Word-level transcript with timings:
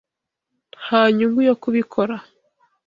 Nta 0.81 1.01
nyungu 1.15 1.39
yo 1.49 1.55
kubikora. 1.61 2.15